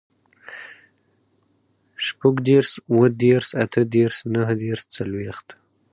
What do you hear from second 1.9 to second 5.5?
شپوږدېرس, اوهدېرس, اتهدېرس, نهدېرس, څلوېښت